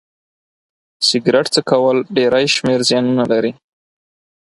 [1.07, 3.51] سيګرټ څکول ډيری شمېر زيانونه لري